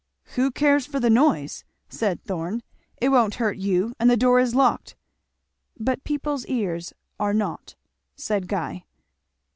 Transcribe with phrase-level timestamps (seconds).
[0.33, 2.63] "Who cares for the noise?" said Thorn.
[2.97, 4.95] "It won't hurt you; and the door is locked."
[5.79, 7.75] "But people's ears are not,"
[8.15, 8.85] said Guy.